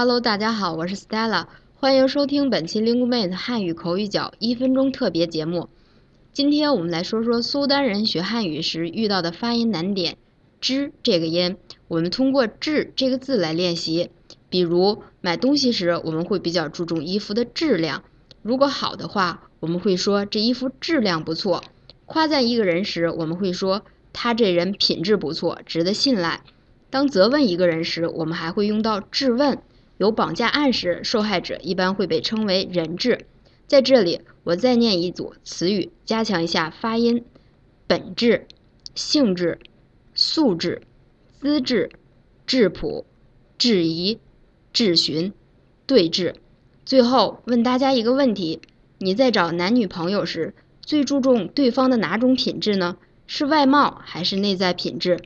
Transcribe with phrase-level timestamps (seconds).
[0.00, 5.68] Hello，大家好，我是 Stella，欢迎收听本期 LinguMate 汉语口语角一分钟特别节目。
[6.32, 10.16] 今天我们来说说苏丹人学汉语时遇到的发音难点
[10.62, 11.56] “之”这个音。
[11.88, 14.10] 我们通过“质”这个字来练习。
[14.48, 18.04] 比如买东西时，我们会比较注重衣服的质量。
[18.42, 21.64] 如果好的话，我们会说这衣服质量不错。
[22.06, 26.42] 夸赞一个人时，我们会说他这人品质不错，值得信赖。
[26.88, 29.60] 当责问一个人时，我们还会用到质问。
[29.98, 33.26] 有绑架案时，受害者一般会被称为人质。
[33.66, 37.24] 在这里，我再念一组词语，加强一下发音：
[37.86, 38.46] 本质、
[38.94, 39.58] 性质、
[40.14, 40.80] 素质、
[41.40, 41.90] 资质、
[42.46, 43.04] 质朴、
[43.58, 44.18] 质疑、
[44.72, 45.32] 质询、
[45.86, 46.34] 对峙。
[46.84, 48.60] 最后问大家一个问题：
[48.98, 52.96] 你在找男女朋友时，最注重对方的哪种品质呢？
[53.26, 55.20] 是外貌还是内在品质？